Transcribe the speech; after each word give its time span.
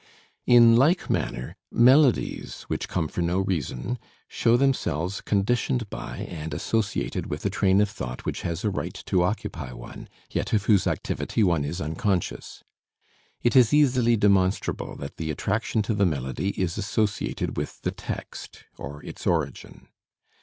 In 0.47 0.75
like 0.77 1.11
manner, 1.11 1.55
melodies, 1.71 2.63
which 2.63 2.87
come 2.87 3.07
for 3.07 3.21
no 3.21 3.37
reason, 3.37 3.99
show 4.27 4.57
themselves 4.57 5.21
conditioned 5.21 5.91
by 5.91 6.21
and 6.27 6.55
associated 6.55 7.27
with 7.27 7.45
a 7.45 7.51
train 7.51 7.79
of 7.81 7.87
thought 7.87 8.25
which 8.25 8.41
has 8.41 8.63
a 8.63 8.71
right 8.71 8.95
to 9.05 9.21
occupy 9.21 9.73
one, 9.73 10.09
yet 10.31 10.53
of 10.53 10.65
whose 10.65 10.87
activity 10.87 11.43
one 11.43 11.63
is 11.63 11.79
unconscious. 11.79 12.63
It 13.43 13.55
is 13.55 13.75
easily 13.75 14.17
demonstrable 14.17 14.95
that 14.95 15.17
the 15.17 15.29
attraction 15.29 15.83
to 15.83 15.93
the 15.93 16.07
melody 16.07 16.49
is 16.59 16.79
associated 16.79 17.55
with 17.55 17.79
the 17.83 17.91
text, 17.91 18.63
or 18.79 19.05
its 19.05 19.27
origin. 19.27 19.87